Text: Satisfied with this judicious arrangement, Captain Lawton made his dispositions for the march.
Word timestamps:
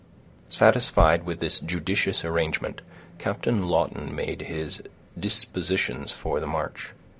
Satisfied 0.49 1.25
with 1.27 1.41
this 1.41 1.59
judicious 1.59 2.25
arrangement, 2.25 2.81
Captain 3.19 3.67
Lawton 3.67 4.15
made 4.15 4.41
his 4.41 4.81
dispositions 5.19 6.09
for 6.11 6.39
the 6.39 6.47
march. 6.47 6.93